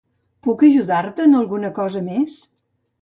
[0.47, 2.39] Puc ajudar-te en alguna cosa més?